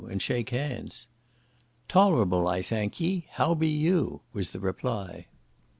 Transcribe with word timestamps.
and 0.09 0.19
shake 0.19 0.49
hands. 0.49 1.05
"Tolerable, 1.87 2.47
I 2.47 2.63
thank 2.63 2.99
ye, 2.99 3.27
how 3.33 3.53
be 3.53 3.69
you?" 3.69 4.21
was 4.33 4.49
the 4.51 4.59
reply. 4.59 5.27